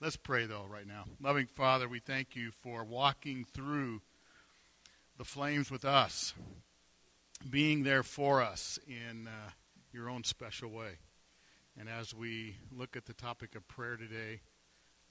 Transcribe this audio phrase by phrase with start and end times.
[0.00, 1.06] Let's pray, though, right now.
[1.20, 4.00] Loving Father, we thank you for walking through
[5.16, 6.34] the flames with us,
[7.50, 9.50] being there for us in uh,
[9.92, 10.98] your own special way.
[11.76, 14.40] And as we look at the topic of prayer today,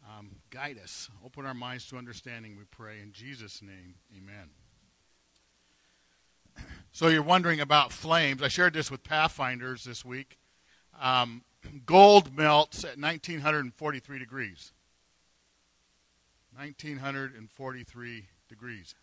[0.08, 1.10] um, guide us.
[1.26, 3.02] Open our minds to understanding, we pray.
[3.04, 4.52] In Jesus' name, amen.
[6.94, 8.42] So you're wondering about flames.
[8.42, 10.40] I shared this with Pathfinders this week.
[10.98, 11.44] Um,
[11.86, 14.72] gold melts at 1943 degrees.
[16.58, 18.96] 1943 degrees.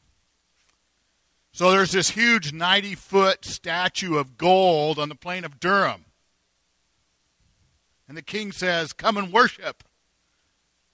[1.52, 5.98] So there's this huge 90 foot statue of gold on the plain of Dura.
[8.08, 9.84] And the king says, Come and worship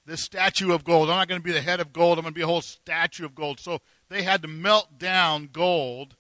[0.04, 1.08] this statue of gold.
[1.08, 2.60] I'm not going to be the head of gold, I'm going to be a whole
[2.60, 3.58] statue of gold.
[3.58, 3.80] So
[4.10, 6.16] they had to melt down gold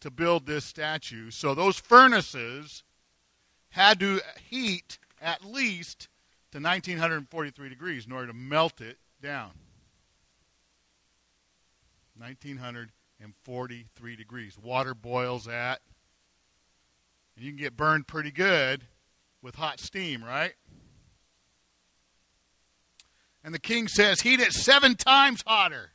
[0.00, 1.30] to build this statue.
[1.30, 2.82] So those furnaces
[3.70, 4.20] had to
[4.50, 6.08] heat at least
[6.50, 9.52] to 1943 degrees in order to melt it down.
[12.18, 14.58] 1943 degrees.
[14.62, 15.80] Water boils at,
[17.36, 18.84] and you can get burned pretty good
[19.40, 20.54] with hot steam, right?
[23.42, 25.92] And the king says, heat it seven times hotter.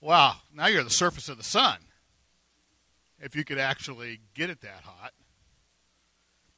[0.00, 1.78] Wow, now you're the surface of the sun.
[3.18, 5.12] If you could actually get it that hot.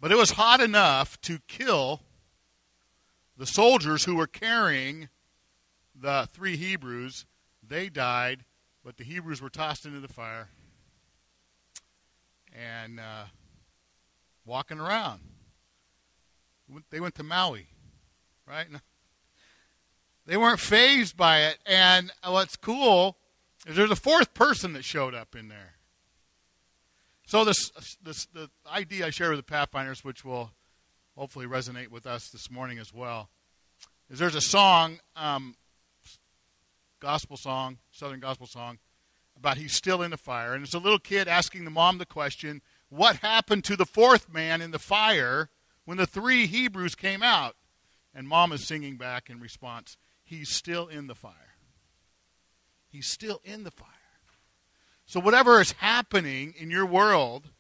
[0.01, 2.03] But it was hot enough to kill
[3.39, 5.08] the soldiers who were carrying
[5.94, 7.25] the three Hebrews.
[7.67, 8.44] They died,
[8.84, 10.48] but the Hebrews were tossed into the fire
[12.53, 13.25] and uh,
[14.44, 15.20] walking around.
[16.91, 17.69] They went to Maui,
[18.47, 18.66] right?
[20.27, 21.59] They weren't fazed by it.
[21.64, 23.16] And what's cool
[23.66, 25.75] is there's a fourth person that showed up in there.
[27.27, 27.70] So this,
[28.03, 30.50] this the idea I share with the Pathfinders, which will
[31.19, 33.29] hopefully resonate with us this morning as well,
[34.09, 35.57] is there's a song, um,
[37.01, 38.79] gospel song, Southern gospel song,
[39.37, 42.07] about he's still in the fire, and it's a little kid asking the mom the
[42.07, 45.51] question, "What happened to the fourth man in the fire
[45.84, 47.57] when the three Hebrews came out?"
[48.15, 51.57] And mom is singing back in response, "He's still in the fire.
[52.89, 53.89] He's still in the fire."
[55.05, 57.51] So, whatever is happening in your world,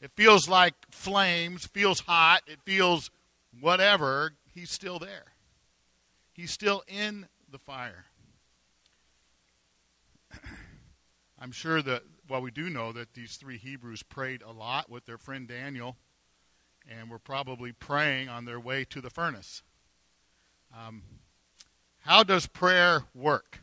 [0.00, 3.10] it feels like flames, feels hot, it feels
[3.60, 5.32] whatever, he's still there.
[6.32, 8.06] He's still in the fire.
[11.38, 15.06] I'm sure that, well, we do know that these three Hebrews prayed a lot with
[15.06, 15.96] their friend Daniel,
[16.88, 19.62] and were probably praying on their way to the furnace.
[20.76, 21.02] Um,
[22.00, 23.60] how does prayer work?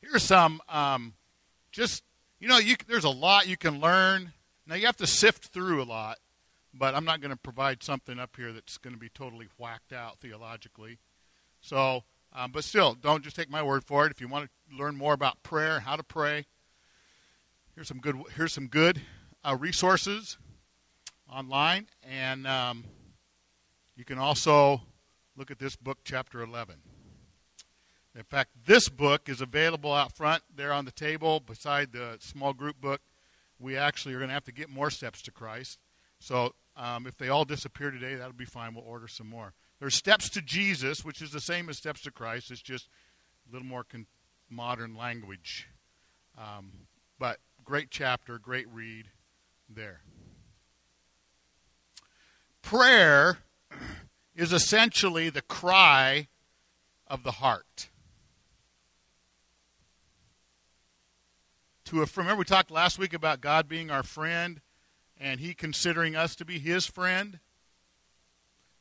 [0.00, 1.14] Here's some um,
[1.72, 2.02] just
[2.40, 4.32] you know, you, there's a lot you can learn.
[4.70, 6.18] Now you have to sift through a lot,
[6.72, 9.92] but I'm not going to provide something up here that's going to be totally whacked
[9.92, 10.98] out theologically.
[11.60, 14.12] So, um, but still, don't just take my word for it.
[14.12, 16.46] If you want to learn more about prayer how to pray,
[17.74, 19.02] here's some good here's some good
[19.42, 20.38] uh, resources
[21.28, 22.84] online, and um,
[23.96, 24.82] you can also
[25.36, 26.76] look at this book, chapter 11.
[28.14, 32.52] In fact, this book is available out front there on the table beside the small
[32.52, 33.00] group book.
[33.60, 35.78] We actually are going to have to get more steps to Christ.
[36.18, 38.74] So um, if they all disappear today, that'll be fine.
[38.74, 39.52] We'll order some more.
[39.78, 42.50] There's Steps to Jesus, which is the same as Steps to Christ.
[42.50, 42.88] It's just
[43.48, 44.06] a little more con-
[44.48, 45.68] modern language.
[46.38, 46.72] Um,
[47.18, 49.06] but great chapter, great read
[49.68, 50.00] there.
[52.62, 53.38] Prayer
[54.34, 56.28] is essentially the cry
[57.06, 57.89] of the heart.
[61.90, 62.28] To a friend.
[62.28, 64.60] Remember, we talked last week about God being our friend
[65.18, 67.40] and He considering us to be His friend.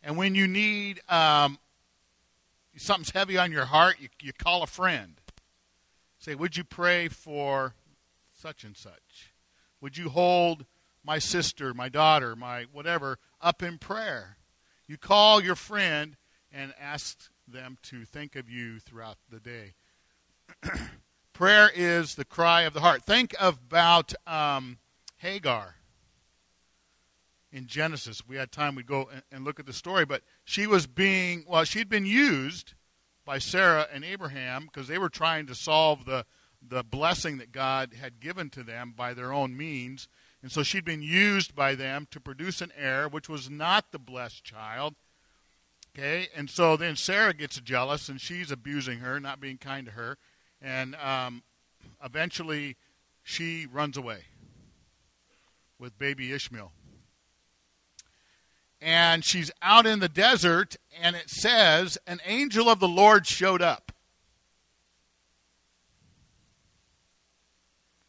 [0.03, 1.57] And when you need um,
[2.77, 5.15] something's heavy on your heart, you, you call a friend.
[6.19, 7.73] Say, Would you pray for
[8.31, 9.33] such and such?
[9.81, 10.67] Would you hold
[11.03, 14.37] my sister, my daughter, my whatever up in prayer?
[14.87, 16.15] You call your friend
[16.51, 19.73] and ask them to think of you throughout the day.
[21.39, 23.03] Prayer is the cry of the heart.
[23.03, 24.77] Think about um,
[25.19, 25.75] Hagar
[27.49, 28.21] in Genesis.
[28.27, 30.03] We had time, we'd go and, and look at the story.
[30.03, 32.73] But she was being, well, she'd been used
[33.23, 36.25] by Sarah and Abraham because they were trying to solve the,
[36.61, 40.09] the blessing that God had given to them by their own means.
[40.41, 43.97] And so she'd been used by them to produce an heir, which was not the
[43.97, 44.95] blessed child.
[45.97, 49.93] Okay, and so then Sarah gets jealous and she's abusing her, not being kind to
[49.93, 50.17] her.
[50.61, 51.43] And um,
[52.03, 52.75] eventually,
[53.23, 54.25] she runs away
[55.79, 56.71] with baby Ishmael.
[58.81, 63.61] and she's out in the desert, and it says, An angel of the Lord showed
[63.61, 63.91] up.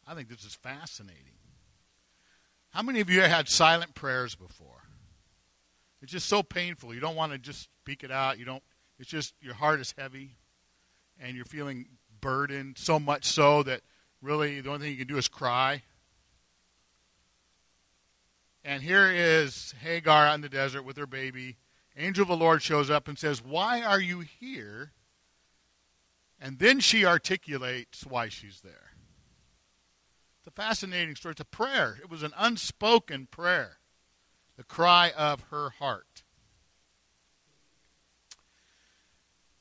[0.07, 1.37] I think this is fascinating.
[2.71, 4.83] How many of you have had silent prayers before?
[6.01, 6.93] It's just so painful.
[6.93, 8.39] You don't want to just speak it out.
[8.39, 8.63] You don't.
[8.97, 10.35] It's just your heart is heavy,
[11.19, 11.85] and you're feeling
[12.21, 13.81] burdened so much so that
[14.21, 15.83] really the only thing you can do is cry.
[18.63, 21.57] And here is Hagar out in the desert with her baby.
[21.97, 24.91] Angel of the Lord shows up and says, Why are you here?
[26.39, 28.91] And then she articulates why she's there.
[30.39, 31.33] It's a fascinating story.
[31.33, 31.97] It's a prayer.
[32.01, 33.77] It was an unspoken prayer,
[34.57, 36.10] the cry of her heart.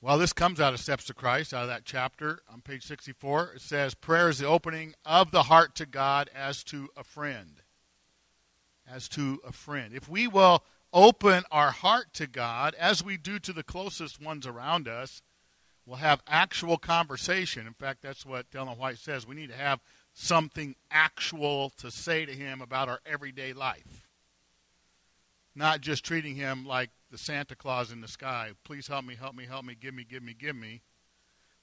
[0.03, 3.53] Well, this comes out of Steps to Christ, out of that chapter on page 64.
[3.57, 7.63] It says, Prayer is the opening of the heart to God as to a friend
[8.93, 9.95] as to a friend.
[9.95, 14.47] If we will open our heart to God, as we do to the closest ones
[14.47, 15.23] around us,
[15.87, 17.67] we'll have actual conversation.
[17.67, 19.27] In fact, that's what Ellen White says.
[19.27, 19.81] We need to have
[20.13, 24.09] something actual to say to Him about our everyday life.
[25.55, 28.51] Not just treating Him like the Santa Claus in the sky.
[28.65, 30.83] Please help me, help me, help me, give me, give me, give me.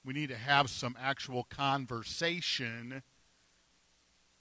[0.04, 3.02] We need to have some actual conversation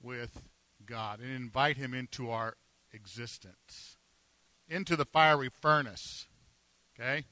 [0.02, 0.44] with
[0.86, 2.56] God and invite Him into our
[2.94, 3.98] existence
[4.70, 6.28] into the fiery furnace.
[7.00, 7.26] Okay?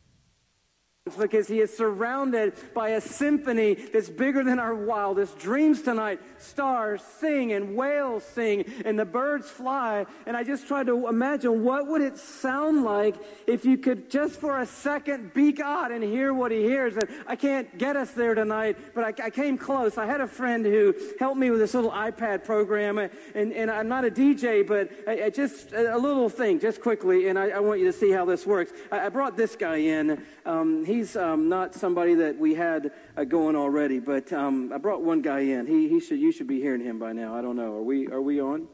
[1.20, 6.20] Because he is surrounded by a symphony that's bigger than our wildest dreams tonight.
[6.40, 10.08] Stars sing and whales sing and the birds fly.
[10.26, 14.40] And I just tried to imagine what would it sound like if you could just
[14.40, 16.98] for a second be God and hear what he hears.
[16.98, 20.00] And I can't get us there tonight, but I, I came close.
[20.00, 22.98] I had a friend who helped me with this little iPad program.
[22.98, 27.28] And, and I'm not a DJ, but I, I just a little thing, just quickly.
[27.28, 28.72] And I, I, want you to see how this works.
[28.92, 30.26] I, brought this guy in.
[30.48, 35.02] Um, he's um, not somebody that we had uh, going already, but um, I brought
[35.02, 35.68] one guy in.
[35.68, 37.36] He, he should, you should be hearing him by now.
[37.36, 37.74] I don't know.
[37.74, 38.68] Are we, are we on?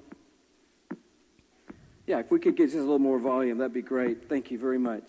[2.06, 4.30] Yeah, if we could get just a little more volume, that'd be great.
[4.30, 5.04] Thank you very much.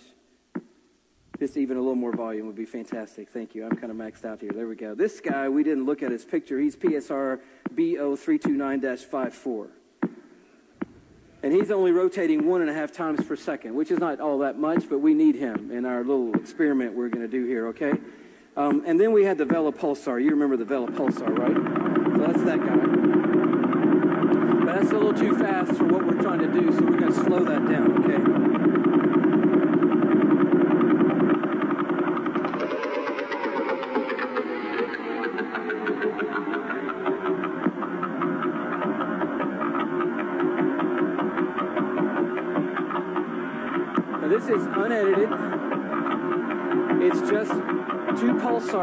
[1.38, 3.28] Just even a little more volume would be fantastic.
[3.30, 3.64] Thank you.
[3.64, 4.52] I'm kind of maxed out here.
[4.54, 4.94] There we go.
[4.94, 6.58] This guy, we didn't look at his picture.
[6.58, 7.40] He's PSR
[7.74, 9.70] B0329 54
[11.42, 14.38] and he's only rotating one and a half times per second, which is not all
[14.38, 17.68] that much, but we need him in our little experiment we're going to do here,
[17.68, 17.92] okay?
[18.56, 20.22] Um, and then we had the Vela Pulsar.
[20.22, 21.56] You remember the Vela Pulsar, right?
[22.12, 22.76] So that's that guy.
[24.64, 27.12] But that's a little too fast for what we're trying to do, so we're going
[27.12, 28.11] to slow that down, okay?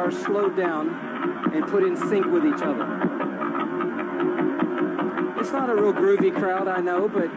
[0.09, 0.89] Pulsars slowed down
[1.53, 2.85] and put in sync with each other.
[5.39, 7.29] It's not a real groovy crowd, I know, but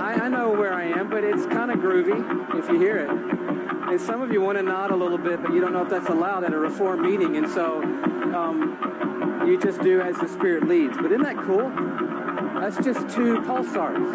[0.00, 3.10] I, I know where I am, but it's kind of groovy if you hear it.
[3.10, 5.88] And some of you want to nod a little bit, but you don't know if
[5.88, 10.68] that's allowed at a reform meeting, and so um, you just do as the Spirit
[10.68, 10.96] leads.
[10.96, 11.70] But isn't that cool?
[12.60, 14.14] That's just two pulsars.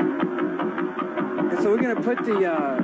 [1.52, 2.76] And so we're going to put the, uh,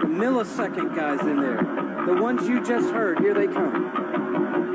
[0.00, 1.79] the millisecond guys in there.
[2.06, 4.69] The ones you just heard, here they come.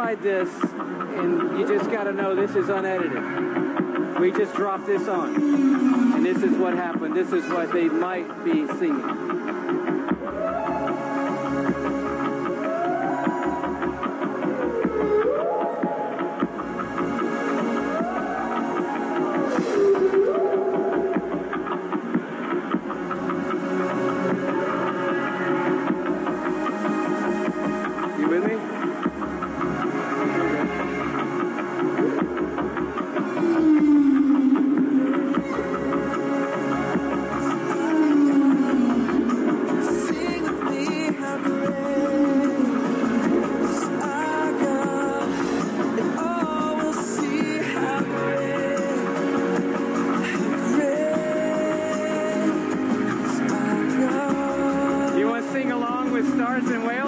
[0.00, 4.18] Tried this, and you just got to know this is unedited.
[4.18, 5.34] We just dropped this on.
[6.14, 7.14] And this is what happened.
[7.14, 9.39] This is what they might be singing.
[56.60, 56.99] Along with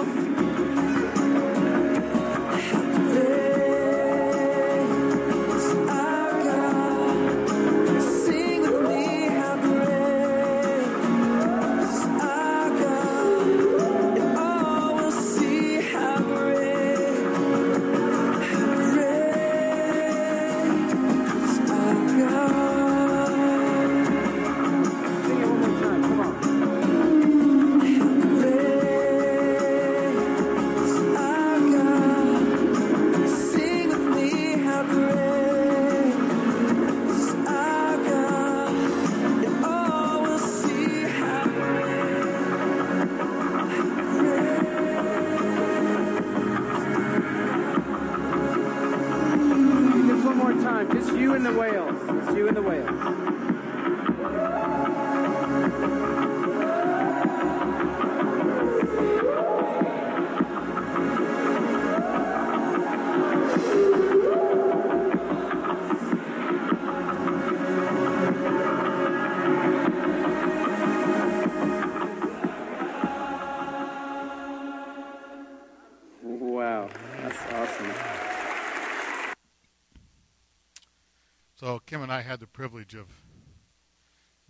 [82.53, 83.07] privilege of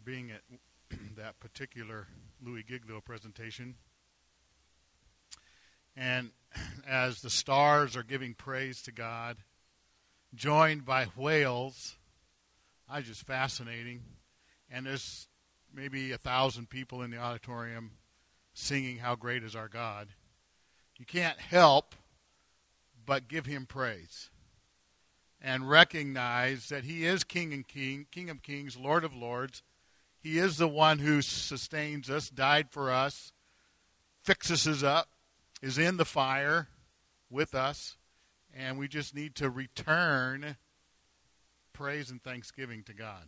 [0.03, 0.41] being at
[1.15, 2.07] that particular
[2.43, 3.75] Louie Giglio presentation.
[5.95, 6.31] And
[6.87, 9.37] as the stars are giving praise to God,
[10.35, 11.95] joined by whales,
[12.89, 14.01] I just fascinating.
[14.69, 15.27] And there's
[15.73, 17.91] maybe a thousand people in the auditorium
[18.53, 20.09] singing "How Great Is Our God."
[20.97, 21.95] You can't help
[23.05, 24.29] but give Him praise
[25.43, 29.61] and recognize that he is king and king king of kings lord of lords.
[30.19, 33.33] He is the one who sustains us died for us
[34.23, 35.09] fixes us up
[35.61, 36.69] is in the fire
[37.29, 37.97] with us
[38.55, 40.55] and we just need to return
[41.73, 43.25] praise and thanksgiving to god.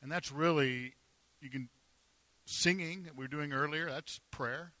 [0.00, 0.94] And that's really
[1.42, 1.68] you can
[2.46, 4.72] singing that we were doing earlier that's prayer.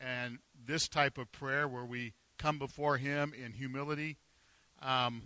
[0.00, 4.16] And this type of prayer where we come before him in humility
[4.82, 5.22] um,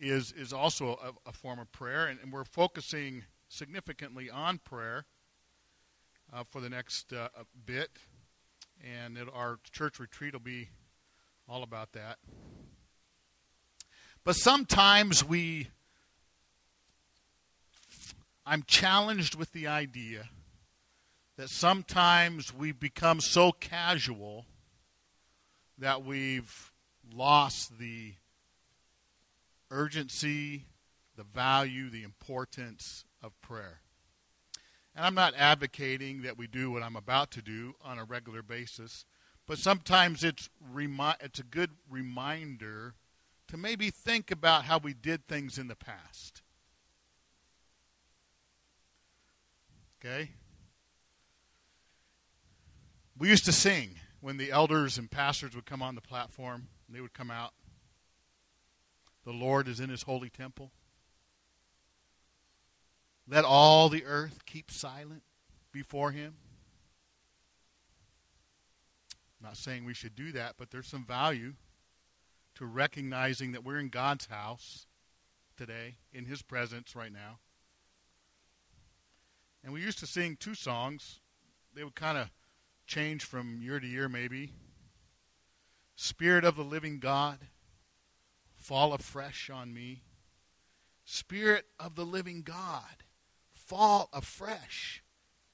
[0.00, 5.06] is is also a, a form of prayer, and, and we're focusing significantly on prayer
[6.32, 7.28] uh, for the next uh,
[7.64, 7.90] bit,
[8.82, 10.68] and it, our church retreat will be
[11.48, 12.18] all about that.
[14.24, 15.68] But sometimes we,
[18.46, 20.30] I'm challenged with the idea
[21.36, 24.46] that sometimes we become so casual
[25.76, 26.72] that we've
[27.12, 28.14] lost the
[29.70, 30.66] urgency,
[31.16, 33.80] the value, the importance of prayer.
[34.94, 38.42] And I'm not advocating that we do what I'm about to do on a regular
[38.42, 39.04] basis,
[39.46, 42.94] but sometimes it's remi- it's a good reminder
[43.48, 46.42] to maybe think about how we did things in the past.
[50.04, 50.30] Okay?
[53.16, 56.68] We used to sing when the elders and pastors would come on the platform.
[56.94, 57.52] They would come out.
[59.24, 60.70] The Lord is in his holy temple.
[63.28, 65.24] Let all the earth keep silent
[65.72, 66.34] before him.
[69.42, 71.52] not saying we should do that, but there's some value
[72.54, 74.86] to recognizing that we're in God's house
[75.56, 77.40] today, in his presence right now.
[79.62, 81.20] And we used to sing two songs.
[81.74, 82.30] They would kind of
[82.86, 84.52] change from year to year, maybe.
[85.96, 87.38] Spirit of the living God,
[88.56, 90.02] fall afresh on me.
[91.04, 93.04] Spirit of the living God,
[93.52, 95.02] fall afresh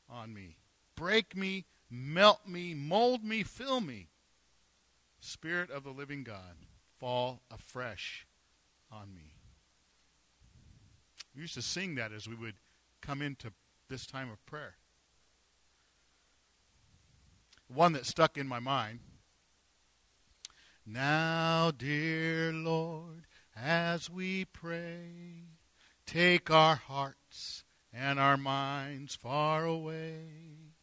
[0.09, 0.56] on me.
[0.97, 4.09] Break me, melt me, mold me, fill me.
[5.18, 6.56] Spirit of the living God,
[6.99, 8.26] fall afresh
[8.90, 9.35] on me.
[11.35, 12.56] We used to sing that as we would
[13.00, 13.52] come into
[13.88, 14.75] this time of prayer.
[17.68, 19.00] One that stuck in my mind.
[20.87, 25.58] Now, dear Lord, as we pray,
[26.06, 30.75] take our hearts and our minds far away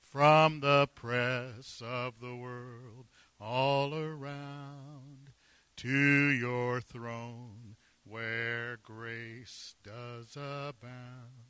[0.00, 3.06] from the press of the world
[3.40, 5.32] all around
[5.76, 11.46] to your throne where grace does abound.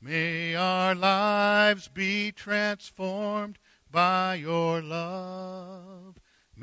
[0.00, 3.58] May our lives be transformed
[3.90, 5.73] by your love.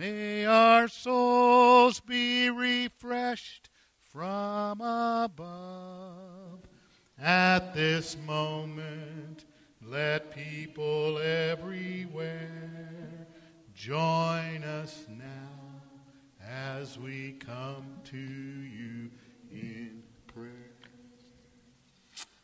[0.02, 3.70] May our souls be refreshed
[4.12, 6.62] from above.
[7.20, 9.46] At this moment,
[9.80, 12.50] let people everywhere
[13.76, 15.84] join us now
[16.50, 19.12] as we come to you
[19.52, 20.50] in prayer.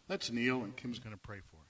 [0.07, 1.63] Let's kneel, and Kim's going to pray for us.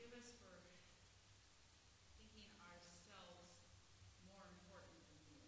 [0.00, 0.56] Forgive us for
[2.16, 3.52] thinking ourselves
[4.26, 5.44] more important than you,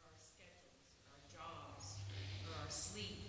[0.00, 2.00] or our schedules, or our jobs,
[2.48, 3.28] or our sleep.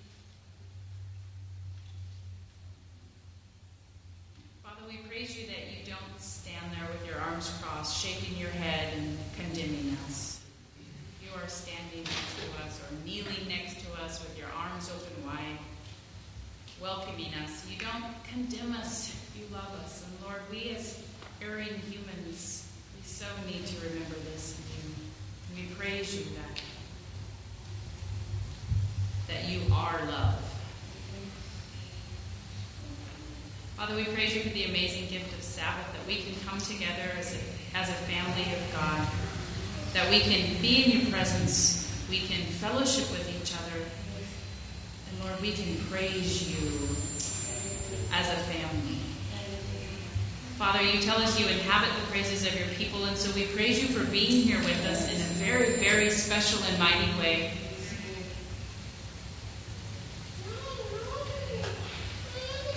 [4.64, 8.50] Father, we praise you that you don't stand there with your arms crossed, shaking your
[8.50, 10.42] head and condemning us.
[11.24, 15.26] You are standing next to us or kneeling next to us with your arms open
[15.26, 15.58] wide
[16.82, 17.66] welcoming us.
[17.72, 20.04] You don't condemn us, you love us.
[20.04, 21.02] And Lord, we as
[21.42, 24.96] erring humans, we so need to remember this in you.
[25.64, 26.62] And we praise you that,
[29.30, 30.45] that you are love.
[33.78, 37.12] Father, we praise you for the amazing gift of Sabbath, that we can come together
[37.20, 39.06] as a, as a family of God,
[39.94, 45.42] that we can be in your presence, we can fellowship with each other, and Lord,
[45.42, 46.72] we can praise you
[48.14, 48.98] as a family.
[50.58, 53.82] Father, you tell us you inhabit the praises of your people, and so we praise
[53.82, 57.52] you for being here with us in a very, very special and mighty way.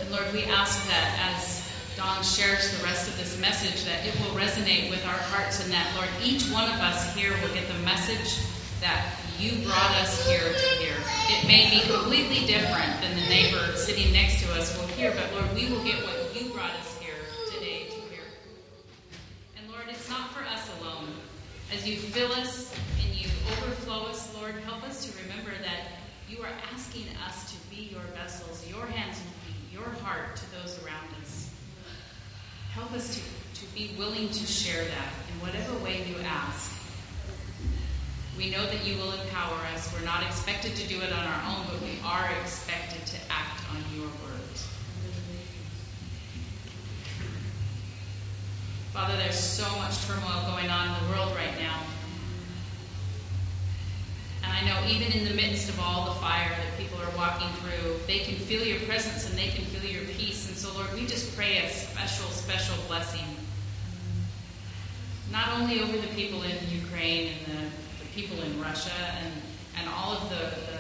[0.00, 1.64] And Lord, we ask that as
[1.96, 5.72] Don shares the rest of this message, that it will resonate with our hearts, and
[5.72, 8.36] that, Lord, each one of us here will get the message
[8.82, 10.92] that you brought us here to hear.
[11.32, 15.32] It may be completely different than the neighbor sitting next to us will hear, but
[15.32, 17.16] Lord, we will get what you brought us here
[17.54, 18.28] today to hear.
[19.56, 21.08] And Lord, it's not for us alone.
[21.72, 26.42] As you fill us and you overflow us, Lord, help us to remember that you
[26.42, 29.22] are asking us to be your vessels, your hands
[29.78, 31.50] your heart to those around us.
[32.72, 36.72] Help us to, to be willing to share that in whatever way you ask.
[38.36, 39.92] We know that you will empower us.
[39.92, 43.62] We're not expected to do it on our own, but we are expected to act
[43.70, 44.68] on your words.
[48.92, 51.82] Father, there's so much turmoil going on in the world right now.
[54.58, 57.94] I know even in the midst of all the fire that people are walking through,
[58.08, 60.48] they can feel your presence and they can feel your peace.
[60.48, 63.24] And so, Lord, we just pray a special, special blessing.
[65.30, 67.64] Not only over the people in Ukraine and the,
[68.02, 68.90] the people in Russia
[69.22, 69.32] and,
[69.78, 70.78] and all of the, the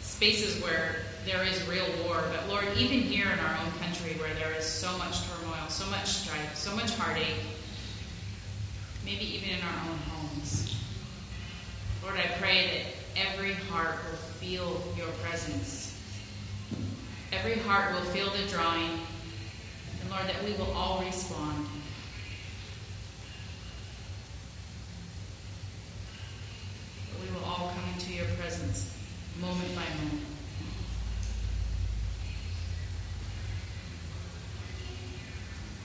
[0.00, 4.34] spaces where there is real war, but Lord, even here in our own country where
[4.34, 7.44] there is so much turmoil, so much strife, so much heartache,
[9.04, 10.76] maybe even in our own homes.
[12.02, 15.98] Lord, I pray that every heart will feel your presence.
[17.32, 18.90] Every heart will feel the drawing.
[20.00, 21.66] And Lord, that we will all respond.
[27.10, 28.94] That we will all come into your presence
[29.40, 30.26] moment by moment.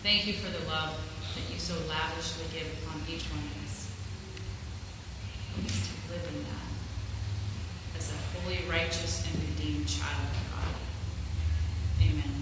[0.03, 0.99] Thank you for the love
[1.33, 3.89] that you so lavishly give upon each one of us.
[5.55, 6.74] To live in that
[7.97, 10.75] as a holy, righteous, and redeemed child of God.
[12.01, 12.41] Amen.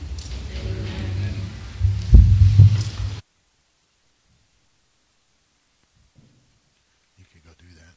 [7.18, 7.96] You go do that.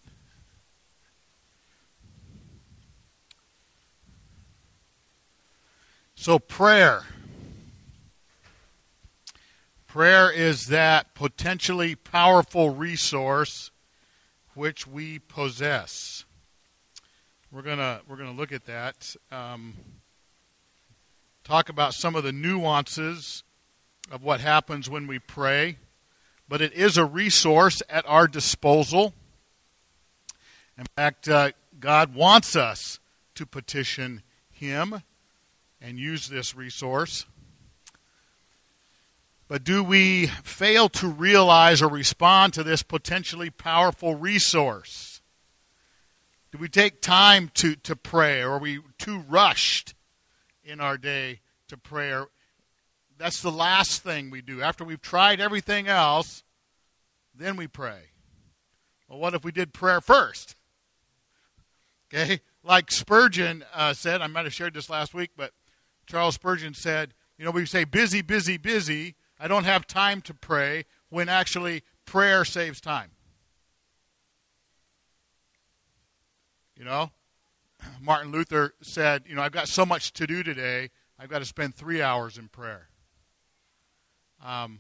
[6.15, 7.05] So, prayer.
[9.87, 13.71] Prayer is that potentially powerful resource
[14.53, 16.27] which we possess.
[17.57, 19.17] We're gonna we're gonna look at that.
[19.33, 19.73] Um,
[21.43, 23.45] talk about some of the nuances
[24.13, 25.79] of what happens when we pray
[26.49, 29.15] but it is a resource at our disposal.
[30.79, 33.01] In fact, uh, God wants us
[33.35, 35.03] to petition Him
[35.81, 37.27] and use this resource.
[39.49, 45.16] But do we fail to realize or respond to this potentially powerful resource?
[46.57, 49.93] Do we take time to, to pray, or are we too rushed
[50.65, 52.11] in our day to pray?
[52.11, 52.29] Or
[53.19, 54.63] that's the last thing we do.
[54.63, 56.45] After we've tried everything else,
[57.35, 58.05] then we pray.
[59.07, 60.57] Well, what if we did prayer first?
[62.11, 62.41] Okay?
[62.65, 65.53] Like Spurgeon uh, said, I might have shared this last week, but
[66.07, 69.15] Charles Spurgeon said, you know, we say busy, busy, busy.
[69.39, 73.11] I don't have time to pray when actually prayer saves time.
[76.77, 77.11] You know?
[78.01, 81.45] Martin Luther said, you know, I've got so much to do today, I've got to
[81.45, 82.89] spend three hours in prayer.
[84.45, 84.79] Um,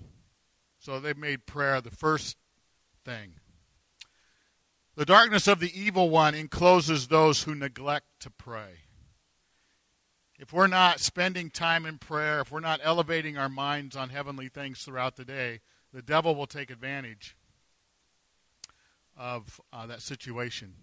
[0.79, 2.37] so they made prayer the first
[3.05, 3.35] thing.
[4.95, 8.81] The darkness of the evil one encloses those who neglect to pray.
[10.39, 14.49] If we're not spending time in prayer, if we're not elevating our minds on heavenly
[14.49, 15.61] things throughout the day,
[15.93, 17.37] the devil will take advantage
[19.17, 20.75] of uh, that situation.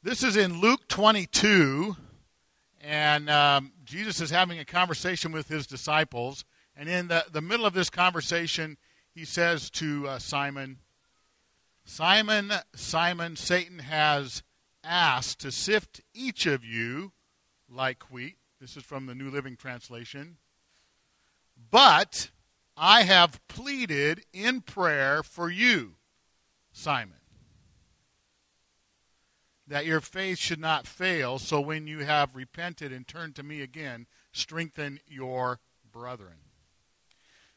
[0.00, 1.96] This is in Luke 22,
[2.80, 6.44] and um, Jesus is having a conversation with his disciples.
[6.76, 8.76] And in the, the middle of this conversation,
[9.12, 10.78] he says to uh, Simon,
[11.84, 14.44] Simon, Simon, Satan has
[14.84, 17.10] asked to sift each of you
[17.68, 18.36] like wheat.
[18.60, 20.36] This is from the New Living Translation.
[21.72, 22.30] But
[22.76, 25.94] I have pleaded in prayer for you,
[26.70, 27.17] Simon,
[29.68, 33.60] that your faith should not fail, so when you have repented and turned to me
[33.60, 35.60] again, strengthen your
[35.92, 36.38] brethren.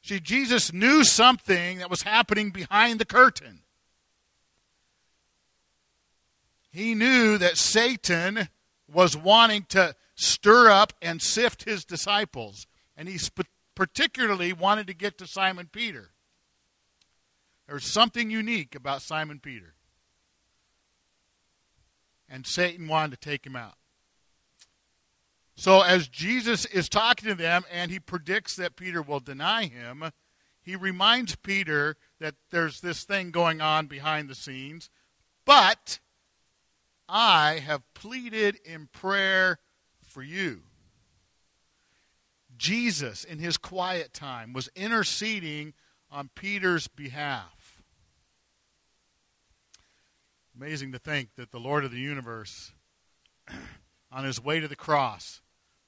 [0.01, 3.61] See, Jesus knew something that was happening behind the curtain.
[6.71, 8.49] He knew that Satan
[8.91, 14.93] was wanting to stir up and sift his disciples, and he sp- particularly wanted to
[14.93, 16.11] get to Simon Peter.
[17.67, 19.75] There's something unique about Simon Peter.
[22.33, 23.75] And Satan wanted to take him out.
[25.55, 30.11] So, as Jesus is talking to them and he predicts that Peter will deny him,
[30.63, 34.89] he reminds Peter that there's this thing going on behind the scenes,
[35.45, 35.99] but
[37.09, 39.59] I have pleaded in prayer
[40.01, 40.61] for you.
[42.57, 45.73] Jesus, in his quiet time, was interceding
[46.09, 47.60] on Peter's behalf.
[50.55, 52.73] Amazing to think that the Lord of the universe,
[54.11, 55.41] on his way to the cross,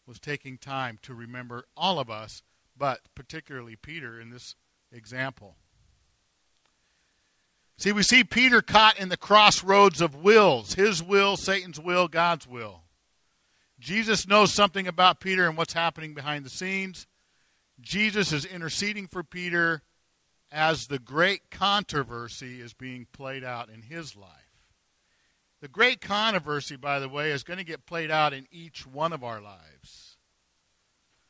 [0.07, 2.43] was taking time to remember all of us,
[2.77, 4.55] but particularly Peter in this
[4.91, 5.55] example.
[7.77, 12.47] See, we see Peter caught in the crossroads of wills his will, Satan's will, God's
[12.47, 12.83] will.
[13.79, 17.07] Jesus knows something about Peter and what's happening behind the scenes.
[17.81, 19.81] Jesus is interceding for Peter
[20.51, 24.42] as the great controversy is being played out in his life.
[25.63, 29.13] The great controversy, by the way, is going to get played out in each one
[29.13, 30.17] of our lives.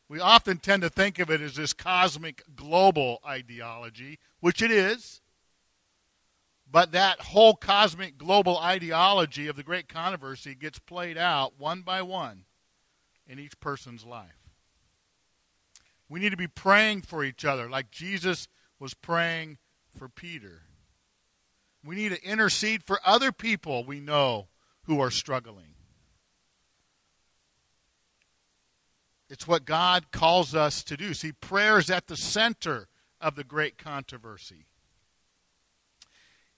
[0.10, 5.22] We often tend to think of it as this cosmic global ideology, which it is.
[6.68, 12.02] But that whole cosmic global ideology of the great controversy gets played out one by
[12.02, 12.46] one
[13.28, 14.50] in each person's life.
[16.10, 18.48] We need to be praying for each other like Jesus
[18.80, 19.60] was praying
[19.96, 20.64] for Peter.
[21.84, 24.48] We need to intercede for other people we know
[24.86, 25.76] who are struggling.
[29.30, 31.14] It's what God calls us to do.
[31.14, 32.88] See, prayer is at the center
[33.20, 34.68] of the great controversy.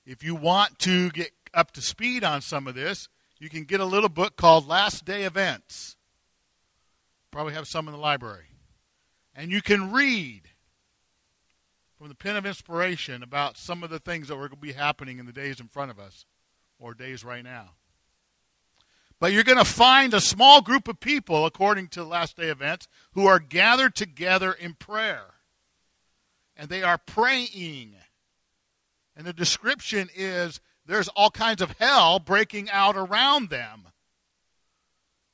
[0.06, 3.08] If you want to get up to speed on some of this,
[3.40, 5.96] you can get a little book called Last Day Events.
[7.32, 8.48] Probably have some in the library.
[9.34, 10.50] And you can read
[12.06, 14.74] from the pen of inspiration about some of the things that are going to be
[14.74, 16.28] happening in the days in front of us
[16.78, 17.72] or days right now.
[19.20, 22.88] But you're going to find a small group of people, according to last day events,
[23.14, 25.34] who are gathered together in prayer.
[26.56, 27.96] And they are praying.
[29.16, 33.88] And the description is there's all kinds of hell breaking out around them.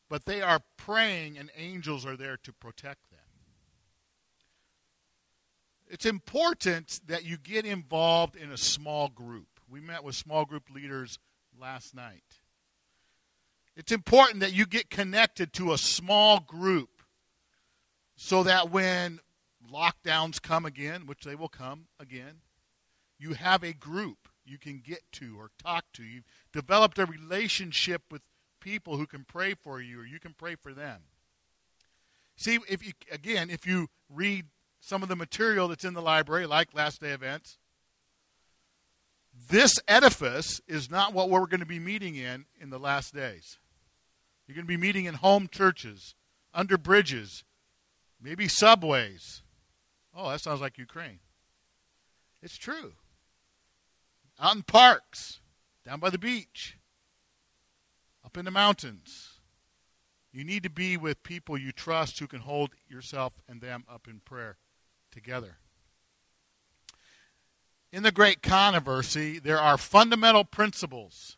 [0.07, 3.10] But they are praying, and angels are there to protect them.
[5.91, 9.47] It's important that you get involved in a small group.
[9.69, 11.19] We met with small group leaders
[11.59, 12.23] last night.
[13.75, 17.03] It's important that you get connected to a small group
[18.15, 19.19] so that when
[19.69, 22.39] lockdowns come again, which they will come again,
[23.19, 26.03] you have a group you can get to or talk to.
[26.03, 26.23] You've
[26.53, 28.21] developed a relationship with
[28.61, 31.01] people who can pray for you or you can pray for them.
[32.37, 34.45] See, if you again, if you read
[34.81, 37.59] some of the material that's in the library, like last day events,
[39.49, 43.59] this edifice is not what we're going to be meeting in in the last days.
[44.45, 46.15] You're going to be meeting in home churches,
[46.53, 47.45] under bridges,
[48.21, 49.43] maybe subways.
[50.13, 51.19] Oh, that sounds like Ukraine.
[52.41, 52.93] It's true.
[54.41, 55.39] Out in parks,
[55.85, 56.77] down by the beach,
[58.25, 59.37] up in the mountains.
[60.33, 64.07] You need to be with people you trust who can hold yourself and them up
[64.07, 64.57] in prayer
[65.11, 65.57] together.
[67.91, 71.37] In the great controversy, there are fundamental principles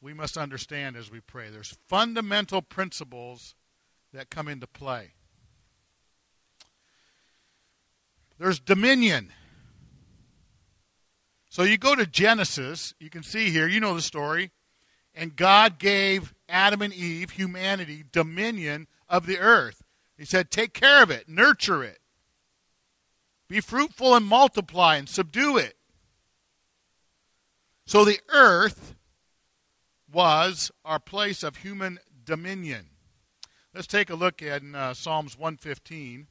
[0.00, 1.50] we must understand as we pray.
[1.50, 3.54] There's fundamental principles
[4.12, 5.12] that come into play.
[8.38, 9.32] There's dominion.
[11.50, 14.52] So you go to Genesis, you can see here, you know the story,
[15.14, 19.82] and God gave Adam and Eve, humanity, dominion of the earth.
[20.18, 22.00] He said, Take care of it, nurture it,
[23.48, 25.76] be fruitful and multiply and subdue it.
[27.86, 28.96] So the earth
[30.12, 32.90] was our place of human dominion.
[33.74, 36.26] Let's take a look at uh, Psalms 115.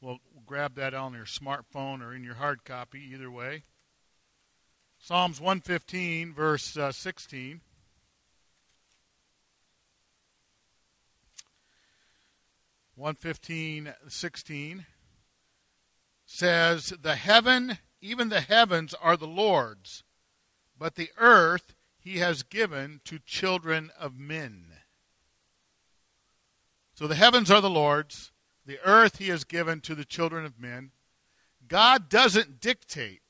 [0.00, 3.62] We'll grab that on your smartphone or in your hard copy, either way.
[4.98, 7.60] Psalms 115, verse uh, 16.
[12.98, 14.84] One fifteen sixteen
[16.26, 20.02] says, "The heaven, even the heavens, are the Lord's,
[20.76, 24.78] but the earth He has given to children of men."
[26.92, 28.32] So the heavens are the Lord's,
[28.66, 30.90] the earth He has given to the children of men.
[31.68, 33.22] God doesn't dictate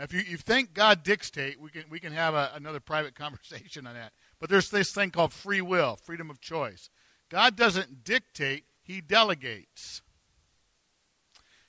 [0.00, 3.14] now, if you, you think God dictate, we can, we can have a, another private
[3.16, 4.12] conversation on that.
[4.38, 6.88] But there's this thing called free will, freedom of choice.
[7.30, 10.02] God doesn't dictate, He delegates.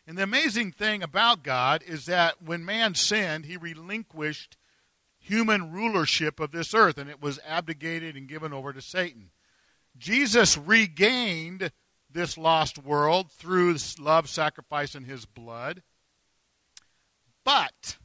[0.06, 4.58] And the amazing thing about God is that when man sinned, He relinquished
[5.19, 9.30] human rulership of this earth, and it was abdicated and given over to Satan.
[9.97, 11.71] Jesus regained
[12.12, 15.84] this lost world through love, sacrifice, and His blood.
[17.43, 17.97] But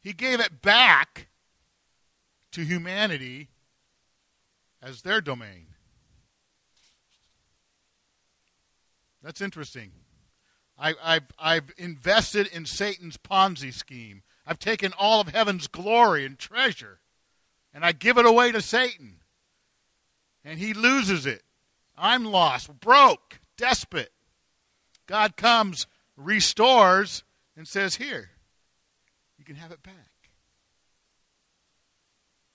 [0.00, 1.28] he gave it back
[2.52, 3.48] to humanity
[4.82, 5.66] as their domain.
[9.22, 9.92] That's interesting.
[10.78, 14.22] I, have I've invested in Satan's Ponzi scheme.
[14.46, 17.00] I've taken all of heaven's glory and treasure,
[17.74, 19.16] and I give it away to Satan.
[20.44, 21.42] And he loses it.
[21.96, 24.12] I'm lost, broke, desperate.
[25.06, 25.86] God comes,
[26.16, 27.24] restores,
[27.56, 28.30] and says, Here,
[29.36, 30.07] you can have it back.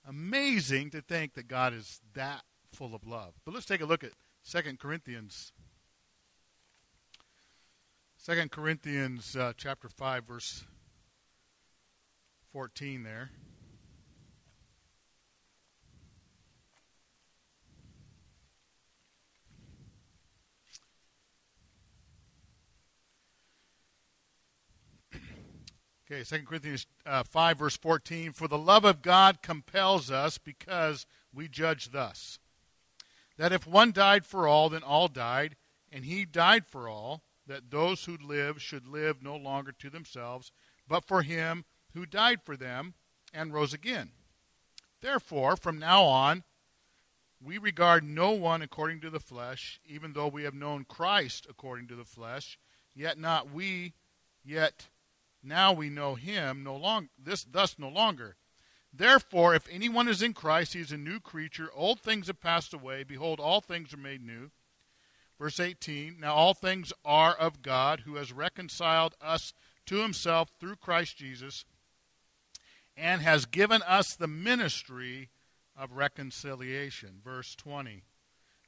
[0.06, 3.34] Amazing to think that God is that full of love.
[3.46, 4.12] But let's take a look at
[4.50, 5.54] 2 Corinthians.
[8.26, 10.66] 2 Corinthians uh, chapter 5 verse
[12.52, 13.32] 14 there.
[26.14, 28.34] Okay, 2 Corinthians uh, 5, verse 14.
[28.34, 32.38] For the love of God compels us because we judge thus
[33.36, 35.56] that if one died for all, then all died,
[35.92, 40.52] and he died for all, that those who live should live no longer to themselves,
[40.88, 42.94] but for him who died for them
[43.34, 44.12] and rose again.
[45.02, 46.44] Therefore, from now on,
[47.42, 51.88] we regard no one according to the flesh, even though we have known Christ according
[51.88, 52.60] to the flesh,
[52.94, 53.94] yet not we,
[54.46, 54.90] yet
[55.44, 58.38] now we know him no longer this thus no longer.
[58.94, 61.70] Therefore, if anyone is in Christ, he is a new creature.
[61.74, 63.04] Old things have passed away.
[63.04, 64.52] Behold, all things are made new.
[65.40, 69.54] Verse 18 Now all things are of God, who has reconciled us
[69.88, 71.66] to himself through Christ Jesus,
[72.96, 75.30] and has given us the ministry
[75.76, 77.20] of reconciliation.
[77.24, 78.04] Verse 20.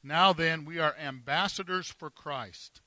[0.03, 2.81] Now then, we are ambassadors for Christ,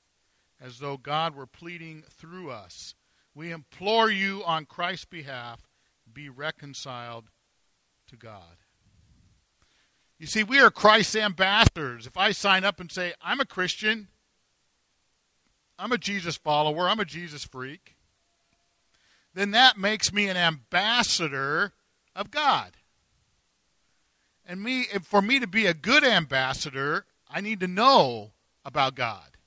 [0.59, 2.95] as though God were pleading through us.
[3.39, 5.61] We implore you on Christ's behalf,
[6.13, 7.29] be reconciled
[8.09, 8.57] to God.
[10.17, 12.05] You see, we are Christ's ambassadors.
[12.05, 14.09] If I sign up and say, I'm a Christian,
[15.77, 17.95] I'm a Jesus follower, I'm a Jesus freak,
[19.33, 21.71] then that makes me an ambassador
[22.13, 22.71] of God.
[24.45, 28.31] And me, for me to be a good ambassador, I need to know
[28.65, 29.37] about God.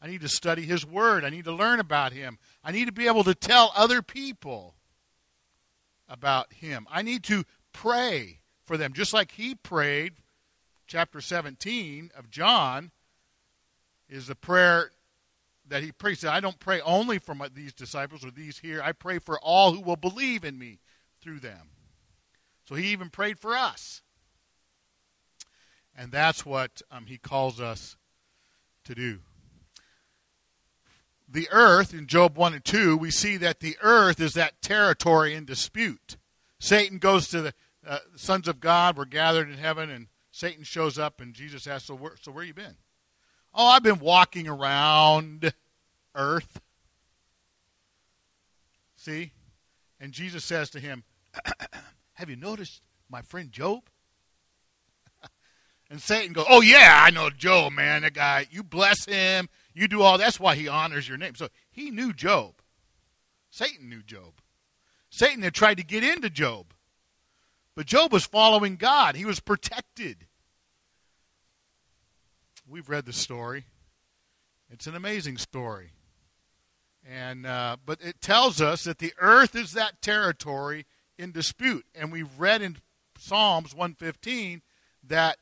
[0.00, 1.24] I need to study His Word.
[1.24, 2.38] I need to learn about Him.
[2.66, 4.74] I need to be able to tell other people
[6.08, 6.88] about Him.
[6.90, 10.14] I need to pray for them, just like He prayed.
[10.88, 12.90] Chapter 17 of John
[14.08, 14.90] is the prayer
[15.68, 16.24] that He prays.
[16.24, 18.82] I don't pray only for my, these disciples or these here.
[18.82, 20.80] I pray for all who will believe in me
[21.20, 21.70] through them.
[22.64, 24.02] So He even prayed for us.
[25.96, 27.96] And that's what um, he calls us
[28.86, 29.20] to do.
[31.28, 35.34] The earth, in Job 1 and 2, we see that the earth is that territory
[35.34, 36.16] in dispute.
[36.58, 37.54] Satan goes to the
[37.86, 41.88] uh, sons of God, were gathered in heaven, and Satan shows up, and Jesus asks,
[41.88, 42.76] So where, so where you been?
[43.54, 45.52] Oh, I've been walking around
[46.14, 46.60] earth.
[48.96, 49.32] See?
[49.98, 51.04] And Jesus says to him,
[52.14, 53.82] Have you noticed my friend Job?
[55.88, 58.02] And Satan goes, Oh, yeah, I know Job, man.
[58.02, 59.48] That guy, you bless him.
[59.76, 61.34] You do all that's why he honors your name.
[61.34, 62.54] So he knew Job.
[63.50, 64.40] Satan knew Job.
[65.10, 66.72] Satan had tried to get into Job.
[67.74, 70.26] But Job was following God, he was protected.
[72.66, 73.66] We've read the story.
[74.70, 75.92] It's an amazing story.
[77.06, 80.86] And uh, but it tells us that the earth is that territory
[81.18, 81.84] in dispute.
[81.94, 82.78] And we've read in
[83.18, 84.62] Psalms 115
[85.04, 85.36] that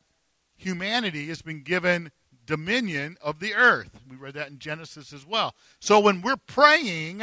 [0.56, 2.10] humanity has been given
[2.46, 4.00] dominion of the earth.
[4.08, 5.54] We read that in Genesis as well.
[5.80, 7.22] So when we're praying,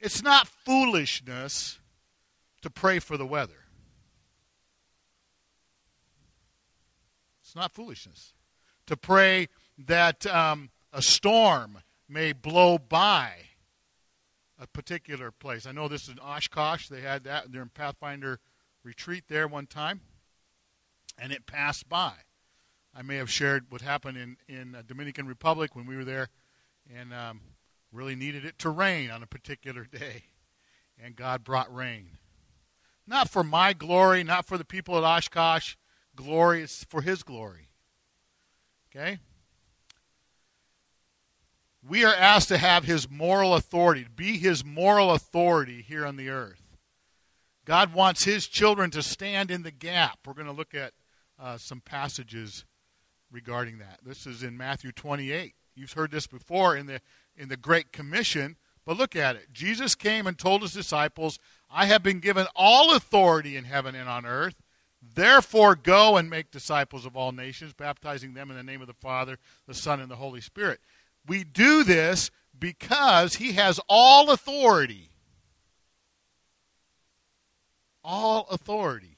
[0.00, 1.78] it's not foolishness
[2.62, 3.66] to pray for the weather.
[7.42, 8.32] It's not foolishness
[8.86, 13.32] to pray that um, a storm may blow by
[14.58, 15.66] a particular place.
[15.66, 16.88] I know this is in Oshkosh.
[16.88, 18.38] They had that during Pathfinder
[18.84, 20.00] retreat there one time
[21.18, 22.12] and it passed by.
[22.94, 26.28] I may have shared what happened in in Dominican Republic when we were there,
[26.94, 27.40] and um,
[27.90, 30.24] really needed it to rain on a particular day,
[31.02, 32.18] and God brought rain.
[33.06, 35.76] Not for my glory, not for the people at Oshkosh
[36.14, 37.68] glory, is for His glory.
[38.94, 39.18] Okay.
[41.86, 46.16] We are asked to have His moral authority, to be His moral authority here on
[46.16, 46.76] the earth.
[47.64, 50.20] God wants His children to stand in the gap.
[50.26, 50.92] We're going to look at
[51.40, 52.64] uh, some passages
[53.32, 54.00] regarding that.
[54.04, 55.54] This is in Matthew 28.
[55.74, 57.00] You've heard this before in the
[57.34, 59.52] in the Great Commission, but look at it.
[59.52, 61.38] Jesus came and told his disciples,
[61.70, 64.62] "I have been given all authority in heaven and on earth.
[65.00, 68.92] Therefore, go and make disciples of all nations, baptizing them in the name of the
[68.92, 70.80] Father, the Son, and the Holy Spirit."
[71.26, 75.08] We do this because he has all authority.
[78.04, 79.12] All authority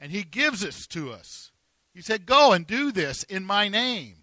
[0.00, 1.49] and he gives this to us.
[1.92, 4.16] He said, Go and do this in my name.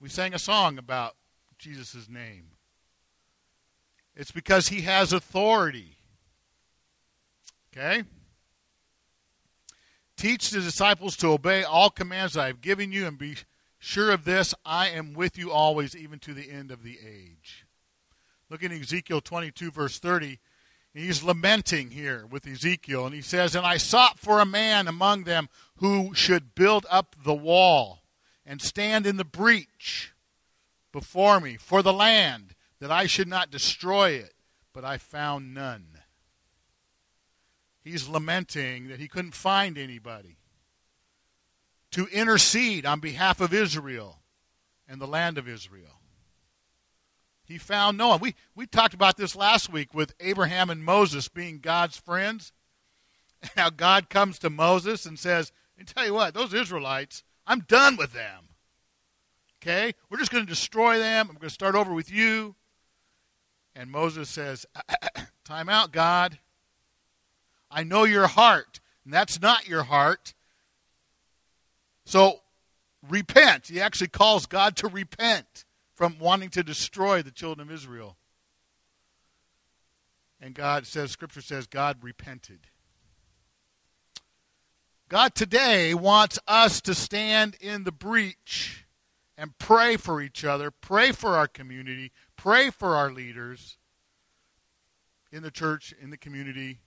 [0.00, 1.16] We sang a song about
[1.58, 2.50] Jesus' name.
[4.14, 5.96] It's because he has authority.
[7.72, 8.02] Okay?
[10.16, 13.36] Teach the disciples to obey all commands I have given you, and be
[13.78, 17.66] sure of this I am with you always, even to the end of the age.
[18.50, 20.40] Look in Ezekiel 22, verse 30.
[20.94, 25.24] He's lamenting here with Ezekiel, and he says, And I sought for a man among
[25.24, 28.02] them who should build up the wall
[28.44, 30.12] and stand in the breach
[30.92, 34.34] before me for the land, that I should not destroy it,
[34.72, 35.98] but I found none.
[37.82, 40.38] He's lamenting that he couldn't find anybody
[41.92, 44.20] to intercede on behalf of Israel
[44.88, 45.97] and the land of Israel.
[47.48, 48.20] He found no one.
[48.20, 52.52] We, we talked about this last week with Abraham and Moses being God's friends.
[53.56, 57.96] Now God comes to Moses and says, and tell you what, those Israelites, I'm done
[57.96, 58.48] with them.
[59.62, 59.94] Okay?
[60.10, 61.28] We're just going to destroy them.
[61.28, 62.56] I'm going to start over with you.
[63.74, 64.66] And Moses says,
[65.44, 66.38] Time out, God.
[67.70, 70.34] I know your heart, and that's not your heart.
[72.04, 72.40] So
[73.08, 73.68] repent.
[73.68, 75.64] He actually calls God to repent
[75.98, 78.16] from wanting to destroy the children of Israel.
[80.40, 82.68] and God says, Scripture says, God repented.
[85.08, 88.86] God today wants us to stand in the breach
[89.36, 93.76] and pray for each other, pray for our community, pray for our leaders
[95.32, 96.78] in the church, in the community.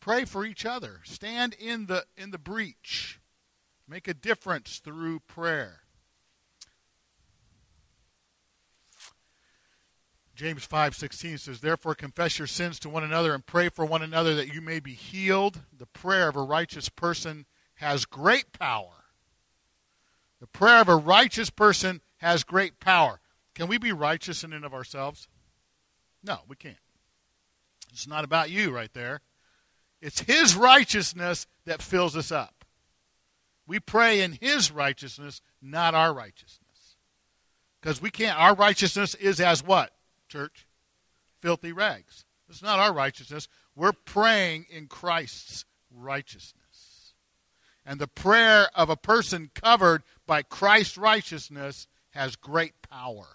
[0.00, 1.00] Pray for each other.
[1.04, 3.20] Stand in the in the breach.
[3.86, 5.82] Make a difference through prayer.
[10.40, 14.34] James 5:16 says, "Therefore confess your sins to one another and pray for one another
[14.36, 15.66] that you may be healed.
[15.70, 19.04] The prayer of a righteous person has great power."
[20.38, 23.20] The prayer of a righteous person has great power.
[23.52, 25.28] Can we be righteous in and of ourselves?
[26.22, 26.80] No, we can't.
[27.92, 29.20] It's not about you right there.
[30.00, 32.64] It's his righteousness that fills us up.
[33.66, 36.96] We pray in his righteousness, not our righteousness.
[37.78, 39.99] Because we can't our righteousness is as what?
[40.30, 40.66] Church?
[41.40, 42.24] Filthy rags.
[42.48, 43.48] It's not our righteousness.
[43.76, 45.64] We're praying in Christ's
[45.94, 47.14] righteousness.
[47.84, 53.26] And the prayer of a person covered by Christ's righteousness has great power.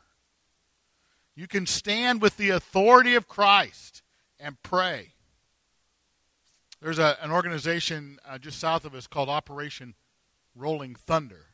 [1.36, 4.02] You can stand with the authority of Christ
[4.40, 5.14] and pray.
[6.82, 9.96] There's a, an organization uh, just south of us called Operation
[10.56, 11.48] Rolling Thunder.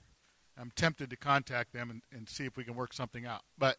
[0.59, 3.41] I'm tempted to contact them and, and see if we can work something out.
[3.57, 3.77] But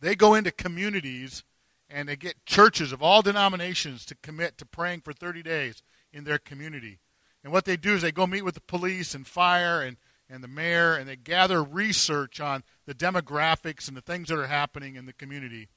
[0.00, 1.44] they go into communities
[1.88, 5.82] and they get churches of all denominations to commit to praying for 30 days
[6.12, 6.98] in their community.
[7.42, 9.96] And what they do is they go meet with the police and fire and,
[10.28, 14.46] and the mayor, and they gather research on the demographics and the things that are
[14.46, 15.68] happening in the community.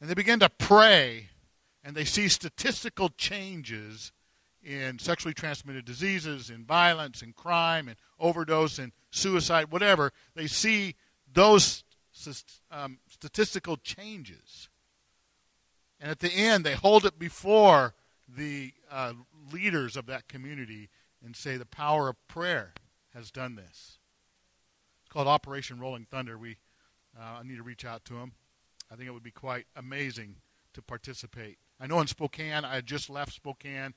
[0.00, 1.28] And they begin to pray,
[1.84, 4.12] and they see statistical changes
[4.62, 10.12] in sexually transmitted diseases, in violence, in crime, in overdose, and suicide, whatever.
[10.34, 10.96] They see
[11.32, 11.84] those
[12.70, 14.68] um, statistical changes.
[16.00, 17.94] And at the end, they hold it before
[18.26, 19.12] the uh,
[19.52, 20.88] leaders of that community
[21.24, 22.72] and say, The power of prayer
[23.14, 23.98] has done this.
[25.02, 26.38] It's called Operation Rolling Thunder.
[26.38, 26.56] We
[27.18, 28.32] uh, need to reach out to them.
[28.90, 30.36] I think it would be quite amazing
[30.74, 31.58] to participate.
[31.78, 33.94] I know in Spokane, I just left Spokane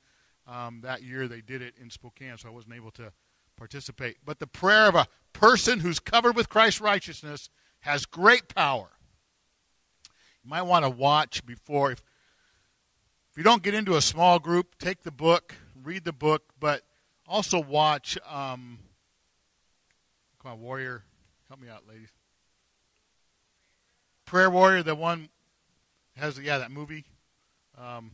[0.47, 1.27] um, that year.
[1.27, 3.11] They did it in Spokane, so I wasn't able to
[3.57, 4.17] participate.
[4.25, 7.49] But the prayer of a person who's covered with Christ's righteousness
[7.83, 8.87] has great power.
[10.43, 11.91] You might want to watch before.
[11.91, 12.01] If,
[13.31, 16.83] if you don't get into a small group, take the book, read the book, but
[17.27, 18.17] also watch.
[18.29, 18.79] Um,
[20.41, 21.03] come on, Warrior.
[21.49, 22.09] Help me out, ladies.
[24.25, 25.27] Prayer Warrior, the one
[26.15, 27.03] has, yeah, that movie.
[27.77, 28.11] Um,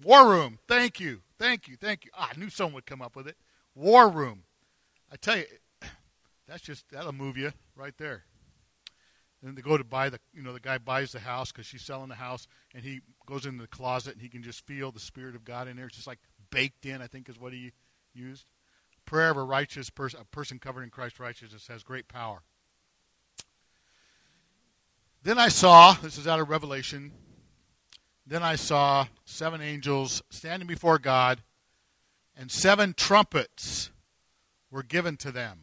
[0.00, 0.60] War Room.
[0.68, 1.22] Thank you.
[1.40, 1.76] Thank you.
[1.76, 2.12] Thank you.
[2.16, 3.36] Ah, I knew someone would come up with it.
[3.74, 4.44] War Room.
[5.12, 5.44] I tell you,
[6.46, 8.24] that's just, that'll move you right there.
[9.42, 11.82] And they go to buy the, you know, the guy buys the house because she's
[11.82, 15.00] selling the house, and he goes into the closet and he can just feel the
[15.00, 15.86] Spirit of God in there.
[15.86, 16.18] It's just like
[16.50, 17.72] baked in, I think is what he
[18.12, 18.44] used.
[19.06, 22.42] Prayer of a righteous person, a person covered in Christ's righteousness, has great power.
[25.22, 27.12] Then I saw, this is out of Revelation,
[28.26, 31.42] then I saw seven angels standing before God,
[32.36, 33.90] and seven trumpets
[34.70, 35.60] were given to them.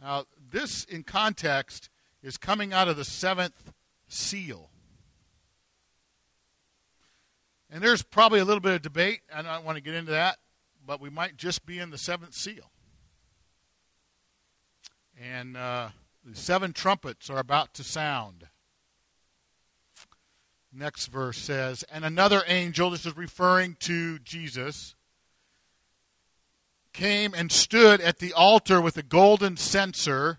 [0.00, 1.88] Now, this in context
[2.24, 3.72] is coming out of the seventh
[4.08, 4.70] seal.
[7.70, 9.20] And there's probably a little bit of debate.
[9.32, 10.38] I don't want to get into that,
[10.86, 12.70] but we might just be in the seventh seal.
[15.22, 15.90] And uh,
[16.24, 18.46] the seven trumpets are about to sound.
[20.72, 24.94] Next verse says, And another angel, this is referring to Jesus,
[26.94, 30.38] came and stood at the altar with a golden censer,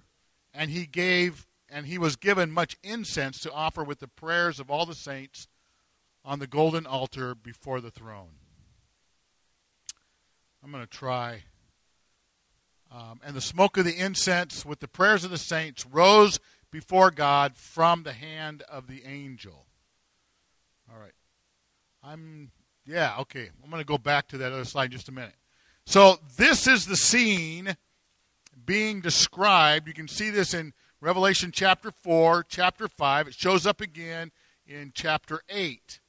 [0.53, 4.69] and he gave and he was given much incense to offer with the prayers of
[4.69, 5.47] all the saints
[6.23, 8.39] on the golden altar before the throne.
[10.63, 11.43] I'm going to try.
[12.91, 16.39] Um, and the smoke of the incense with the prayers of the saints rose
[16.71, 19.65] before God from the hand of the angel.
[20.91, 21.13] All right.
[22.03, 22.51] I'm,
[22.85, 23.49] yeah, okay.
[23.63, 25.35] I'm going to go back to that other slide just a minute.
[25.85, 27.75] So this is the scene
[28.65, 29.87] being described.
[29.87, 30.73] You can see this in
[31.05, 33.27] Revelation chapter 4, chapter 5.
[33.27, 34.31] It shows up again
[34.65, 35.99] in chapter 8.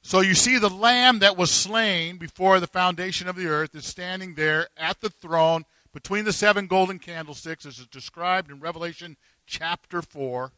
[0.00, 3.84] So you see the lamb that was slain before the foundation of the earth is
[3.84, 9.18] standing there at the throne between the seven golden candlesticks, as is described in Revelation
[9.46, 10.52] chapter 4.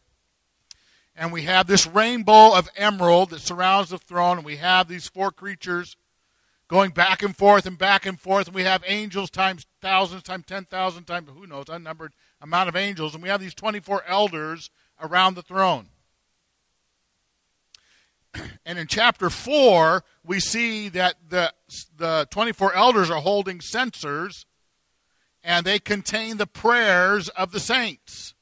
[1.16, 5.08] And we have this rainbow of emerald that surrounds the throne, and we have these
[5.08, 5.96] four creatures
[6.68, 10.44] going back and forth and back and forth, and we have angels times thousands, times
[10.46, 14.70] 10,000, times who knows, unnumbered amount of angels, and we have these 24 elders
[15.00, 15.88] around the throne.
[18.66, 21.52] And in chapter 4, we see that the,
[21.96, 24.46] the 24 elders are holding censers
[25.44, 28.34] and they contain the prayers of the saints.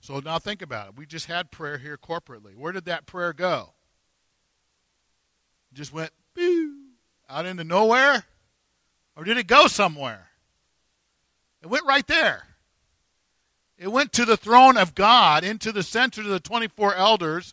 [0.00, 0.96] So now think about it.
[0.96, 2.56] We just had prayer here corporately.
[2.56, 3.74] Where did that prayer go?
[5.74, 6.12] Just went
[7.28, 8.24] out into nowhere?
[9.18, 10.28] Or did it go somewhere?
[11.60, 12.44] It went right there.
[13.76, 17.52] It went to the throne of God, into the center of the 24 elders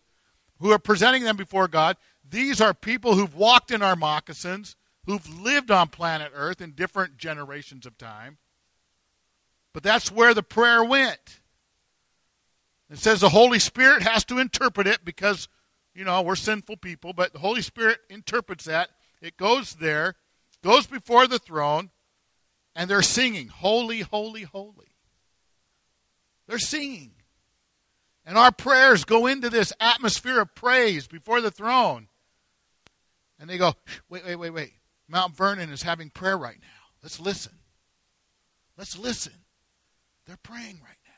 [0.60, 1.98] who are presenting them before God.
[2.28, 4.76] These are people who've walked in our moccasins,
[5.08, 8.38] who've lived on planet Earth in different generations of time.
[9.74, 11.40] But that's where the prayer went.
[12.92, 15.48] It says the Holy Spirit has to interpret it because,
[15.96, 18.92] you know, we're sinful people, but the Holy Spirit interprets that.
[19.20, 20.14] It goes there,
[20.66, 21.92] goes before the throne,
[22.76, 24.96] and they're singing, Holy, Holy, Holy.
[26.48, 27.12] They're singing.
[28.26, 32.08] And our prayers go into this atmosphere of praise before the throne.
[33.40, 33.76] And they go,
[34.10, 34.74] wait, wait, wait, wait.
[35.08, 36.68] Mount Vernon is having prayer right now.
[37.04, 37.54] Let's listen.
[38.76, 39.34] Let's listen.
[40.26, 41.12] They're praying right now.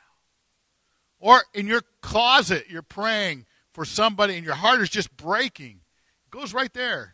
[1.19, 5.79] Or in your closet, you're praying for somebody and your heart is just breaking.
[6.25, 7.13] It goes right there.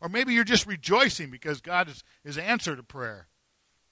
[0.00, 3.28] Or maybe you're just rejoicing because God has, has answered a prayer.